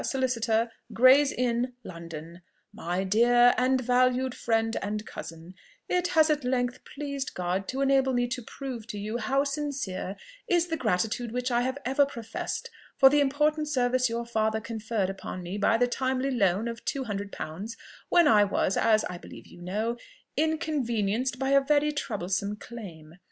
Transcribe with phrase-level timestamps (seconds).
[0.03, 2.41] SOLICITOR, GRAY'S INN, LONDON.
[2.73, 5.53] "My dear and valued Friend and Cousin,
[5.87, 10.15] "It has at length pleased God to enable me to prove to you how sincere
[10.47, 15.11] is the gratitude which I have ever professed for the important service your father conferred
[15.11, 17.77] upon me by the timely loan of two hundred pounds,
[18.09, 19.97] when I was, as I believe you know,
[20.35, 23.19] inconvenienced by a very troublesome claim.